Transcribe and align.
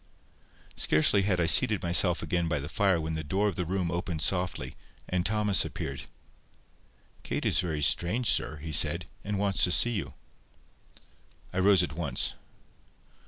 Scarcely 0.75 1.21
had 1.21 1.39
I 1.39 1.45
seated 1.45 1.83
myself 1.83 2.23
again 2.23 2.47
by 2.47 2.57
the 2.57 2.67
fire 2.67 2.99
when 2.99 3.13
the 3.13 3.23
door 3.23 3.47
of 3.47 3.55
the 3.55 3.65
room 3.67 3.91
opened 3.91 4.23
softly, 4.23 4.73
and 5.07 5.23
Thomas 5.23 5.63
appeared. 5.63 6.05
"Kate 7.21 7.45
is 7.45 7.59
very 7.59 7.83
strange, 7.83 8.27
sir," 8.31 8.55
he 8.55 8.71
said, 8.71 9.05
"and 9.23 9.37
wants 9.37 9.63
to 9.65 9.71
see 9.71 9.91
you." 9.91 10.15
I 11.53 11.59
rose 11.59 11.83
at 11.83 11.93
once. 11.93 12.33